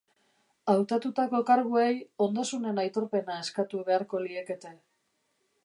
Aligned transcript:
Hautatutako 0.71 1.41
karguei 1.49 1.91
ondasunen 2.27 2.81
aitorpena 2.85 3.37
eskatu 3.45 3.85
beharko 3.91 4.23
liekete. 4.25 4.73